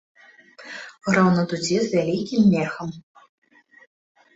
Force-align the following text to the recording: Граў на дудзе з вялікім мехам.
Граў 1.09 1.29
на 1.37 1.45
дудзе 1.53 1.77
з 1.85 1.95
вялікім 1.95 2.41
мехам. 2.59 2.89